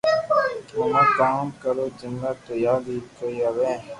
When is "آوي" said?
3.49-3.69